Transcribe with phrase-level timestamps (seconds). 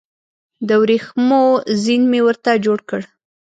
[0.67, 1.43] د وریښمو
[1.83, 3.01] زین مې ورته جوړ کړ